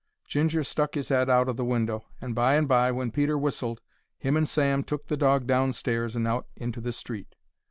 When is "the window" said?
1.53-2.05